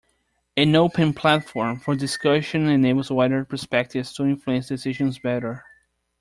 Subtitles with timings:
[0.57, 5.63] An open platform for discussion enables wider perspectives to influence decisions better.